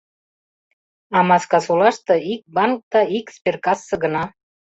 А 1.17 1.19
Маскасолаште 1.29 2.15
ик 2.33 2.41
банк 2.55 2.79
да 2.91 3.01
ик 3.17 3.25
сберкассе 3.35 3.95
гына. 4.03 4.23